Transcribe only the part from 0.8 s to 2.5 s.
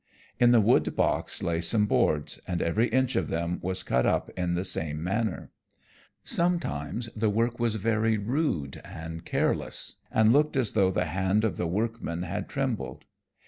box lay some boards,